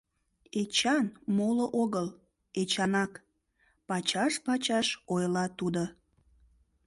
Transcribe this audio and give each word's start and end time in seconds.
Эчан, 0.59 1.05
моло 1.37 1.65
огыл, 1.81 2.07
Эчанак,— 2.61 3.13
пачаш-пачаш 3.87 4.87
ойла 5.13 5.45
тудо. 5.59 5.83